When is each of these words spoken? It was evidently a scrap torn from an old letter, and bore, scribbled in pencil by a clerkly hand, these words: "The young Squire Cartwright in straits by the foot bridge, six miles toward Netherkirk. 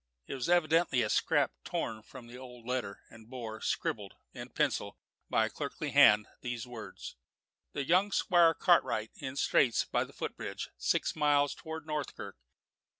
It 0.25 0.33
was 0.33 0.49
evidently 0.49 1.03
a 1.03 1.11
scrap 1.11 1.51
torn 1.63 2.01
from 2.01 2.27
an 2.27 2.35
old 2.35 2.65
letter, 2.65 3.03
and 3.11 3.29
bore, 3.29 3.61
scribbled 3.61 4.15
in 4.33 4.49
pencil 4.49 4.97
by 5.29 5.45
a 5.45 5.49
clerkly 5.51 5.91
hand, 5.91 6.25
these 6.41 6.65
words: 6.65 7.17
"The 7.73 7.85
young 7.85 8.11
Squire 8.11 8.55
Cartwright 8.55 9.11
in 9.17 9.35
straits 9.35 9.85
by 9.85 10.03
the 10.03 10.11
foot 10.11 10.35
bridge, 10.35 10.69
six 10.75 11.15
miles 11.15 11.53
toward 11.53 11.85
Netherkirk. 11.85 12.33